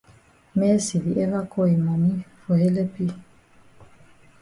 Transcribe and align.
Mercy 0.57 0.95
di 1.03 1.11
ever 1.23 1.43
call 1.51 1.67
yi 1.71 1.77
mami 1.85 2.13
for 2.41 2.55
helep 2.61 2.93
yi. 3.03 3.07